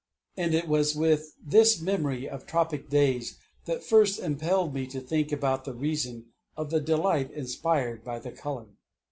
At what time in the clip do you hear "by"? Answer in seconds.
8.03-8.17